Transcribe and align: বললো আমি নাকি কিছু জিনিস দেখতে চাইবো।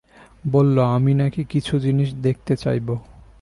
বললো 0.51 0.81
আমি 0.85 1.11
নাকি 1.13 1.41
কিছু 1.43 1.73
জিনিস 1.79 2.09
দেখতে 2.21 2.53
চাইবো। 2.55 2.95